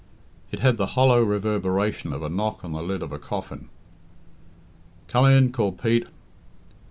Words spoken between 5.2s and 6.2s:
in," called Pete.